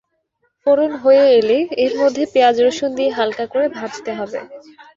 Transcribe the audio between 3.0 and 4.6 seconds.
হালকা করে ভাজতে হবে।